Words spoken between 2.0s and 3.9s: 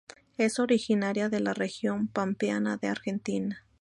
pampeana de Argentina.